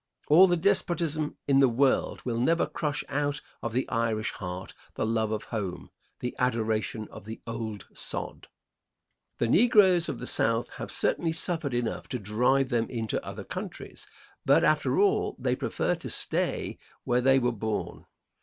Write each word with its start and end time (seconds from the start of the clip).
All 0.29 0.47
the 0.47 0.57
despotism 0.57 1.37
in 1.47 1.59
the 1.59 1.69
world 1.69 2.25
will 2.25 2.39
never 2.39 2.65
crush 2.65 3.03
out 3.07 3.39
of 3.61 3.71
the 3.71 3.87
Irish 3.87 4.31
heart 4.31 4.73
the 4.95 5.05
love 5.05 5.31
of 5.31 5.43
home 5.53 5.91
the 6.21 6.35
adoration 6.39 7.07
of 7.11 7.25
the 7.25 7.39
old 7.45 7.85
sod. 7.93 8.47
The 9.37 9.47
negroes 9.47 10.09
of 10.09 10.17
the 10.17 10.25
South 10.25 10.69
have 10.77 10.89
certainly 10.89 11.33
suffered 11.33 11.75
enough 11.75 12.07
to 12.07 12.17
drive 12.17 12.69
them 12.69 12.89
into 12.89 13.23
other 13.23 13.43
countries; 13.43 14.07
but 14.43 14.63
after 14.63 14.99
all, 14.99 15.35
they 15.37 15.55
prefer 15.55 15.93
to 15.93 16.09
stay 16.09 16.79
where 17.03 17.21
they 17.21 17.37
were 17.37 17.51
born. 17.51 18.07